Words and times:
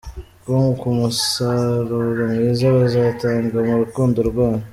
com 0.45 0.65
ku 0.79 0.87
musaruro 0.97 2.21
mwiza 2.33 2.67
bizatanga 2.77 3.57
mu 3.67 3.73
rukundo 3.81 4.19
rwanyu. 4.29 4.65